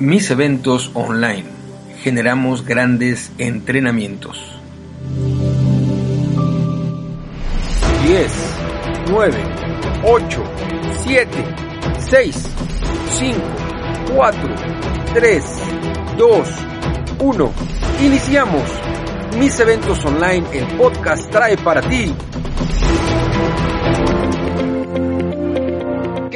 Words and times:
Mis 0.00 0.30
eventos 0.30 0.92
online. 0.94 1.44
Generamos 2.04 2.64
grandes 2.64 3.32
entrenamientos. 3.36 4.38
10, 8.06 8.32
9, 9.10 9.36
8, 10.04 10.44
7, 11.04 11.28
6, 11.98 12.46
5, 13.18 13.40
4, 14.14 14.54
3, 15.14 15.44
2, 16.16 16.48
1. 17.18 17.52
Iniciamos. 18.04 18.62
Mis 19.36 19.58
eventos 19.58 20.04
online, 20.04 20.46
el 20.52 20.66
podcast 20.76 21.28
trae 21.28 21.56
para 21.56 21.82
ti 21.82 22.14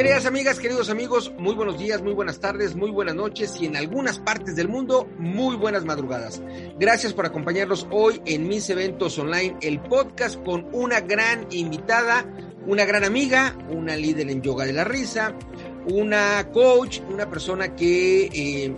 Queridas 0.03 0.27
amigas, 0.27 0.59
queridos 0.59 0.91
amigos, 0.91 1.33
muy 1.39 1.55
buenos 1.55 1.79
días, 1.79 2.03
muy 2.03 2.13
buenas 2.13 2.41
tardes, 2.41 2.75
muy 2.75 2.91
buenas 2.91 3.15
noches 3.15 3.55
y 3.61 3.67
en 3.67 3.77
algunas 3.77 4.19
partes 4.19 4.57
del 4.57 4.67
mundo, 4.67 5.09
muy 5.17 5.55
buenas 5.55 5.85
madrugadas. 5.85 6.43
Gracias 6.77 7.13
por 7.13 7.25
acompañarnos 7.25 7.87
hoy 7.93 8.21
en 8.27 8.49
mis 8.49 8.69
eventos 8.69 9.17
online, 9.21 9.57
el 9.63 9.79
podcast 9.79 10.43
con 10.43 10.67
una 10.73 11.03
gran 11.03 11.47
invitada, 11.53 12.27
una 12.67 12.85
gran 12.85 13.05
amiga, 13.05 13.57
una 13.71 13.95
líder 13.95 14.29
en 14.29 14.43
yoga 14.43 14.65
de 14.65 14.73
la 14.73 14.83
risa, 14.83 15.37
una 15.87 16.51
coach, 16.51 16.99
una 17.09 17.31
persona 17.31 17.77
que 17.77 18.25
eh, 18.25 18.75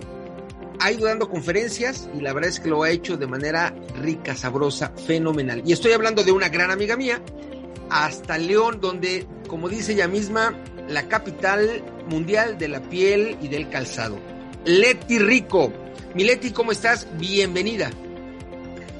ha 0.79 0.93
ido 0.93 1.07
dando 1.07 1.31
conferencias 1.31 2.07
y 2.15 2.21
la 2.21 2.35
verdad 2.35 2.51
es 2.51 2.61
que 2.61 2.69
lo 2.69 2.83
ha 2.83 2.91
hecho 2.91 3.17
de 3.17 3.27
manera 3.27 3.75
rica, 3.99 4.37
sabrosa, 4.37 4.93
fenomenal. 5.07 5.63
Y 5.65 5.73
estoy 5.73 5.93
hablando 5.93 6.23
de 6.23 6.33
una 6.33 6.51
gran 6.51 6.71
amiga 6.71 6.99
mía, 6.99 7.23
hasta 7.89 8.37
León, 8.37 8.79
donde, 8.79 9.27
como 9.49 9.71
dice 9.71 9.93
ella 9.93 10.07
misma, 10.07 10.55
la 10.89 11.09
capital 11.09 11.83
mundial 12.09 12.59
de 12.59 12.69
la 12.69 12.81
piel 12.81 13.37
y 13.41 13.49
del 13.49 13.69
calzado. 13.69 14.19
Leti 14.65 15.19
Rico. 15.19 15.73
Mi 16.15 16.25
Leti, 16.25 16.53
¿cómo 16.53 16.73
estás? 16.73 17.09
Bienvenida. 17.19 17.91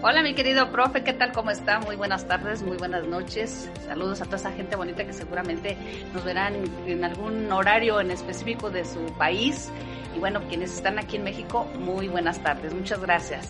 Hola 0.03 0.23
mi 0.23 0.35
querido 0.35 0.71
profe, 0.71 1.03
¿qué 1.03 1.15
tal? 1.15 1.33
¿Cómo 1.33 1.51
está? 1.51 1.79
Muy 1.79 1.97
buenas 1.97 2.29
tardes, 2.29 2.63
muy 2.63 2.77
buenas 2.77 3.07
noches. 3.07 3.71
Saludos 3.87 4.21
a 4.21 4.27
toda 4.27 4.37
esa 4.37 4.53
gente 4.53 4.77
bonita 4.77 5.07
que 5.07 5.15
seguramente 5.15 5.79
nos 6.13 6.23
verán 6.25 6.57
en 6.87 7.05
algún 7.05 7.51
horario 7.51 8.01
en 8.01 8.11
específico 8.11 8.69
de 8.69 8.85
su 8.85 9.01
país. 9.17 9.71
Y 10.15 10.19
bueno, 10.19 10.43
quienes 10.47 10.75
están 10.75 10.99
aquí 10.99 11.17
en 11.17 11.25
México, 11.25 11.65
muy 11.79 12.09
buenas 12.09 12.43
tardes. 12.43 12.75
Muchas 12.75 13.01
gracias. 13.01 13.49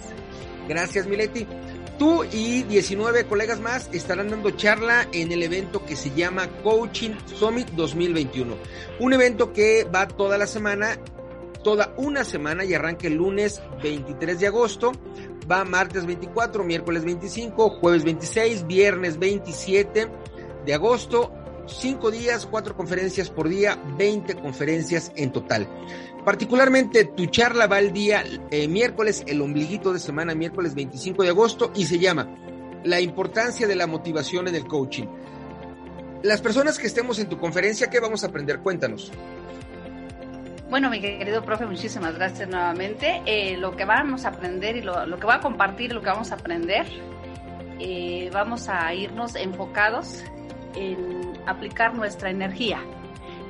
Gracias, 0.69 1.09
Mileti. 1.09 1.45
Tú 1.99 2.25
y 2.25 2.65
19 2.65 3.27
colegas 3.27 3.61
más 3.61 3.89
estarán 3.93 4.29
dando 4.29 4.51
charla 4.51 5.07
en 5.13 5.31
el 5.31 5.43
evento 5.45 5.85
que 5.85 5.95
se 5.95 6.11
llama 6.11 6.49
Coaching 6.65 7.13
Summit 7.27 7.69
2021. 7.71 8.57
Un 8.99 9.13
evento 9.13 9.53
que 9.53 9.85
va 9.85 10.09
toda 10.09 10.37
la 10.37 10.49
semana, 10.49 10.99
toda 11.63 11.95
una 11.97 12.25
semana 12.25 12.65
y 12.65 12.75
arranca 12.75 13.07
el 13.07 13.15
lunes 13.15 13.63
23 13.83 14.41
de 14.41 14.47
agosto. 14.49 14.93
Va 15.51 15.65
martes 15.65 16.05
24, 16.05 16.65
miércoles 16.65 17.05
25, 17.05 17.71
jueves 17.71 18.03
26, 18.03 18.67
viernes 18.67 19.19
27 19.19 20.09
de 20.67 20.75
agosto 20.75 21.33
cinco 21.67 22.11
días, 22.11 22.47
cuatro 22.47 22.77
conferencias 22.77 23.31
por 23.31 23.49
día, 23.49 23.79
20 23.97 24.35
conferencias 24.37 25.13
en 25.17 25.33
total. 25.33 25.69
Particularmente 26.25 27.05
tu 27.05 27.27
charla 27.27 27.67
va 27.67 27.79
el 27.79 27.93
día 27.93 28.25
eh, 28.51 28.69
miércoles, 28.69 29.25
el 29.27 29.41
ombliguito 29.43 29.93
de 29.93 29.99
semana, 29.99 30.35
miércoles 30.35 30.75
25 30.75 31.23
de 31.23 31.29
agosto, 31.29 31.73
y 31.75 31.85
se 31.85 31.99
llama 31.99 32.29
La 32.85 33.01
importancia 33.01 33.67
de 33.67 33.77
la 33.77 33.87
motivación 33.87 34.49
en 34.49 34.55
el 34.55 34.67
coaching. 34.67 35.07
Las 36.23 36.41
personas 36.41 36.79
que 36.79 36.87
estemos 36.87 37.19
en 37.19 37.29
tu 37.29 37.39
conferencia, 37.39 37.91
¿qué 37.91 38.01
vamos 38.01 38.25
a 38.25 38.29
aprender? 38.29 38.61
Cuéntanos. 38.61 39.13
Bueno, 40.71 40.89
mi 40.89 41.01
querido 41.01 41.45
profe, 41.45 41.67
muchísimas 41.67 42.15
gracias 42.15 42.49
nuevamente. 42.49 43.23
Eh, 43.27 43.59
lo 43.59 43.77
que 43.77 43.85
vamos 43.85 44.25
a 44.25 44.29
aprender 44.29 44.77
y 44.77 44.81
lo, 44.81 45.19
que 45.21 45.27
va 45.27 45.35
a 45.35 45.41
compartir, 45.41 45.93
lo 45.93 46.01
que 46.01 46.09
vamos 46.09 46.33
a 46.33 46.37
aprender, 46.37 46.87
eh, 47.79 48.31
vamos 48.33 48.69
a 48.71 48.95
irnos 48.95 49.37
enfocados 49.37 50.25
en 50.77 51.33
aplicar 51.47 51.95
nuestra 51.95 52.31
energía. 52.31 52.81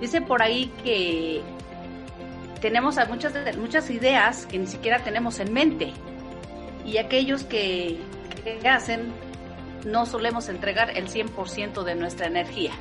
Dice 0.00 0.20
por 0.20 0.42
ahí 0.42 0.72
que 0.82 1.42
tenemos 2.60 2.98
muchas, 3.08 3.34
muchas 3.56 3.90
ideas 3.90 4.46
que 4.46 4.58
ni 4.58 4.66
siquiera 4.66 5.00
tenemos 5.04 5.38
en 5.40 5.52
mente 5.52 5.92
y 6.84 6.98
aquellos 6.98 7.44
que, 7.44 8.00
que 8.42 8.68
hacen 8.68 9.12
no 9.84 10.06
solemos 10.06 10.48
entregar 10.48 10.96
el 10.96 11.08
100% 11.08 11.82
de 11.82 11.94
nuestra 11.94 12.26
energía. 12.26 12.72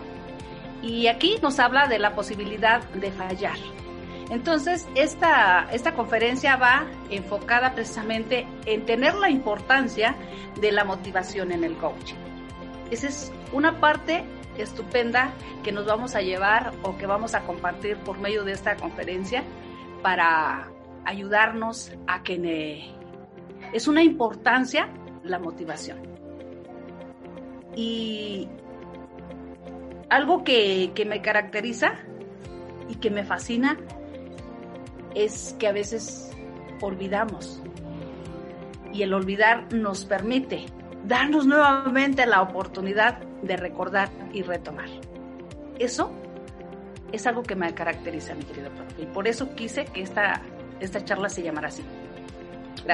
Y 0.82 1.08
aquí 1.08 1.38
nos 1.42 1.60
habla 1.60 1.88
de 1.88 2.00
la 2.00 2.16
posibilidad 2.16 2.84
de 2.90 3.12
fallar. 3.12 3.58
Entonces, 4.30 4.88
esta, 4.96 5.68
esta 5.72 5.94
conferencia 5.94 6.56
va 6.56 6.88
enfocada 7.10 7.74
precisamente 7.74 8.48
en 8.66 8.86
tener 8.86 9.16
la 9.16 9.30
importancia 9.30 10.16
de 10.60 10.72
la 10.72 10.84
motivación 10.84 11.52
en 11.52 11.64
el 11.64 11.76
coaching. 11.76 12.33
Esa 12.94 13.08
es 13.08 13.32
una 13.52 13.80
parte 13.80 14.24
estupenda 14.56 15.34
que 15.64 15.72
nos 15.72 15.88
vamos 15.88 16.16
a 16.16 16.22
llevar 16.22 16.74
o 16.84 16.96
que 16.96 17.08
vamos 17.08 17.34
a 17.34 17.42
compartir 17.42 17.98
por 17.98 18.20
medio 18.20 18.44
de 18.44 18.52
esta 18.52 18.76
conferencia 18.76 19.44
para 20.04 20.70
ayudarnos 21.04 21.92
a 22.06 22.22
que 22.22 22.94
es 23.74 23.88
una 23.88 24.04
importancia 24.04 24.90
la 25.24 25.40
motivación. 25.40 26.04
Y 27.76 28.48
algo 30.12 30.44
que, 30.44 30.92
que 30.94 31.06
me 31.06 31.20
caracteriza 31.24 31.96
y 32.90 32.98
que 32.98 33.10
me 33.10 33.24
fascina 33.24 33.76
es 35.16 35.56
que 35.58 35.68
a 35.68 35.72
veces 35.72 36.32
olvidamos. 36.80 37.60
Y 38.94 39.02
el 39.02 39.16
olvidar 39.16 39.74
nos 39.74 40.06
permite 40.06 40.68
darnos 41.04 41.46
nuevamente 41.46 42.26
la 42.26 42.42
oportunidad 42.42 43.20
de 43.42 43.58
recordar 43.58 44.10
y 44.34 44.42
retomar. 44.42 44.90
Eso 45.80 46.12
es 47.12 47.28
algo 47.28 47.44
que 47.44 47.56
me 47.56 47.74
caracteriza, 47.74 48.36
mi 48.36 48.44
querido 48.44 48.70
profe. 48.72 49.04
Y 49.04 49.06
por 49.06 49.28
eso 49.28 49.54
quise 49.56 49.86
que 49.86 50.02
esta, 50.02 50.42
esta 50.80 51.04
charla 51.04 51.30
se 51.30 51.44
llamara 51.44 51.68
así. 51.68 51.84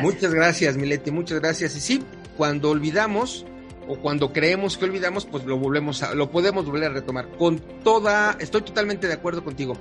Muchas 0.02 0.34
gracias, 0.34 0.78
Mileti, 0.78 1.12
muchas 1.12 1.40
gracias. 1.40 1.76
Y 1.76 1.80
sí, 1.80 2.04
cuando 2.38 2.70
olvidamos 2.70 3.46
o 3.90 3.96
cuando 3.98 4.32
creemos 4.32 4.78
que 4.78 4.86
olvidamos, 4.86 5.26
pues 5.26 5.44
lo 5.46 5.58
volvemos 5.58 6.04
a, 6.04 6.14
lo 6.14 6.30
podemos 6.30 6.64
volver 6.64 6.92
a 6.92 6.94
retomar. 6.94 7.28
Con 7.40 7.60
toda, 7.84 8.38
estoy 8.40 8.62
totalmente 8.62 9.08
de 9.08 9.14
acuerdo 9.14 9.44
contigo. 9.44 9.76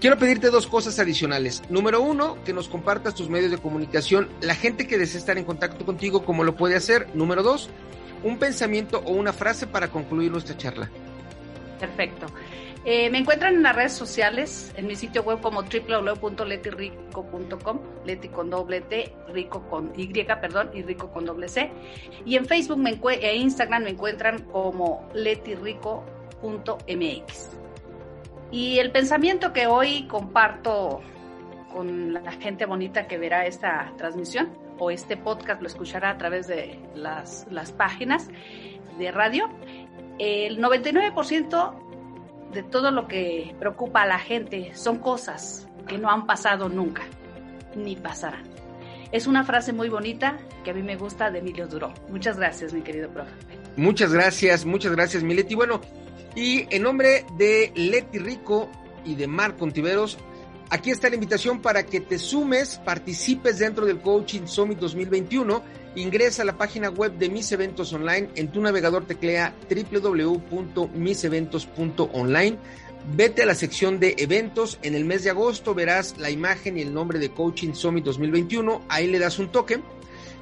Quiero 0.00 0.16
pedirte 0.16 0.48
dos 0.48 0.66
cosas 0.66 0.98
adicionales. 0.98 1.62
Número 1.68 2.00
uno, 2.00 2.38
que 2.42 2.54
nos 2.54 2.68
compartas 2.68 3.14
tus 3.14 3.28
medios 3.28 3.50
de 3.50 3.58
comunicación, 3.58 4.30
la 4.40 4.54
gente 4.54 4.86
que 4.86 4.96
desea 4.96 5.20
estar 5.20 5.36
en 5.36 5.44
contacto 5.44 5.84
contigo, 5.84 6.24
cómo 6.24 6.42
lo 6.42 6.56
puede 6.56 6.74
hacer. 6.74 7.08
Número 7.12 7.42
dos, 7.42 7.68
un 8.24 8.38
pensamiento 8.38 9.02
o 9.04 9.12
una 9.12 9.34
frase 9.34 9.66
para 9.66 9.88
concluir 9.88 10.32
nuestra 10.32 10.56
charla. 10.56 10.90
Perfecto. 11.78 12.28
Eh, 12.84 13.10
me 13.10 13.18
encuentran 13.18 13.56
en 13.56 13.62
las 13.62 13.76
redes 13.76 13.92
sociales, 13.92 14.72
en 14.74 14.86
mi 14.86 14.96
sitio 14.96 15.22
web 15.22 15.42
como 15.42 15.62
www.letirrico.com, 15.62 17.80
Leti 18.06 18.28
con 18.28 18.48
doble 18.48 18.80
T, 18.80 19.14
rico 19.28 19.68
con 19.68 19.92
Y, 19.96 20.06
perdón, 20.24 20.70
y 20.72 20.80
rico 20.82 21.12
con 21.12 21.26
doble 21.26 21.48
C. 21.48 21.70
Y 22.24 22.36
en 22.36 22.46
Facebook 22.46 22.78
me 22.78 22.98
e 23.20 23.36
Instagram 23.36 23.82
me 23.82 23.90
encuentran 23.90 24.44
como 24.44 25.06
letirrico.mx. 25.12 27.50
Y 28.50 28.78
el 28.78 28.90
pensamiento 28.90 29.52
que 29.52 29.66
hoy 29.66 30.06
comparto 30.06 31.02
con 31.70 32.14
la 32.14 32.32
gente 32.32 32.64
bonita 32.64 33.06
que 33.06 33.18
verá 33.18 33.44
esta 33.46 33.92
transmisión 33.98 34.56
o 34.78 34.90
este 34.90 35.18
podcast 35.18 35.60
lo 35.60 35.68
escuchará 35.68 36.08
a 36.10 36.16
través 36.16 36.46
de 36.46 36.78
las, 36.94 37.46
las 37.50 37.72
páginas 37.72 38.30
de 38.98 39.12
radio, 39.12 39.50
el 40.18 40.58
99% 40.58 41.89
de 42.52 42.62
todo 42.62 42.90
lo 42.90 43.06
que 43.06 43.54
preocupa 43.58 44.02
a 44.02 44.06
la 44.06 44.18
gente 44.18 44.72
son 44.74 44.98
cosas 44.98 45.68
que 45.86 45.98
no 45.98 46.10
han 46.10 46.26
pasado 46.26 46.68
nunca, 46.68 47.02
ni 47.74 47.96
pasarán. 47.96 48.44
Es 49.12 49.26
una 49.26 49.44
frase 49.44 49.72
muy 49.72 49.88
bonita 49.88 50.38
que 50.64 50.70
a 50.70 50.74
mí 50.74 50.82
me 50.82 50.96
gusta 50.96 51.30
de 51.30 51.40
Emilio 51.40 51.66
Duró. 51.66 51.92
Muchas 52.08 52.36
gracias, 52.36 52.72
mi 52.72 52.82
querido 52.82 53.08
profe. 53.10 53.32
Muchas 53.76 54.12
gracias, 54.12 54.64
muchas 54.64 54.92
gracias, 54.92 55.22
Mileti. 55.22 55.54
Bueno, 55.54 55.80
Y 56.34 56.66
en 56.74 56.82
nombre 56.82 57.24
de 57.36 57.72
Leti 57.74 58.18
Rico 58.18 58.70
y 59.04 59.16
de 59.16 59.26
Marco 59.26 59.58
Contiveros, 59.58 60.16
aquí 60.70 60.90
está 60.90 61.08
la 61.08 61.14
invitación 61.16 61.60
para 61.60 61.84
que 61.84 62.00
te 62.00 62.18
sumes, 62.18 62.80
participes 62.84 63.58
dentro 63.58 63.84
del 63.84 64.00
Coaching 64.00 64.46
Summit 64.46 64.78
2021. 64.78 65.62
Ingresa 65.96 66.42
a 66.42 66.44
la 66.44 66.56
página 66.56 66.88
web 66.88 67.18
de 67.18 67.28
mis 67.28 67.50
eventos 67.52 67.92
online. 67.92 68.30
En 68.36 68.52
tu 68.52 68.62
navegador 68.62 69.06
teclea 69.06 69.54
www.miseventos.online. 69.68 72.58
Vete 73.16 73.42
a 73.42 73.46
la 73.46 73.54
sección 73.54 73.98
de 73.98 74.14
eventos. 74.18 74.78
En 74.82 74.94
el 74.94 75.04
mes 75.04 75.24
de 75.24 75.30
agosto 75.30 75.74
verás 75.74 76.16
la 76.18 76.30
imagen 76.30 76.78
y 76.78 76.82
el 76.82 76.94
nombre 76.94 77.18
de 77.18 77.30
Coaching 77.30 77.74
Summit 77.74 78.04
2021. 78.04 78.82
Ahí 78.88 79.08
le 79.08 79.18
das 79.18 79.38
un 79.38 79.50
toque 79.50 79.80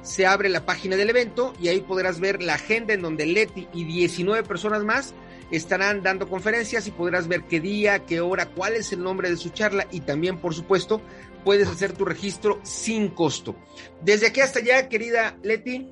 se 0.01 0.25
abre 0.25 0.49
la 0.49 0.65
página 0.65 0.95
del 0.95 1.09
evento 1.09 1.53
y 1.61 1.67
ahí 1.67 1.81
podrás 1.81 2.19
ver 2.19 2.41
la 2.41 2.55
agenda 2.55 2.93
en 2.93 3.01
donde 3.01 3.25
Leti 3.25 3.67
y 3.73 3.83
19 3.83 4.43
personas 4.43 4.83
más 4.83 5.13
estarán 5.51 6.03
dando 6.03 6.27
conferencias 6.27 6.87
y 6.87 6.91
podrás 6.91 7.27
ver 7.27 7.43
qué 7.43 7.59
día, 7.59 8.05
qué 8.05 8.21
hora, 8.21 8.47
cuál 8.47 8.75
es 8.75 8.91
el 8.93 9.03
nombre 9.03 9.29
de 9.29 9.37
su 9.37 9.49
charla 9.49 9.87
y 9.91 10.01
también, 10.01 10.37
por 10.37 10.53
supuesto, 10.53 11.01
puedes 11.43 11.67
hacer 11.67 11.93
tu 11.93 12.05
registro 12.05 12.59
sin 12.63 13.09
costo. 13.09 13.55
Desde 14.01 14.27
aquí 14.27 14.41
hasta 14.41 14.59
allá, 14.59 14.89
querida 14.89 15.37
Leti, 15.43 15.87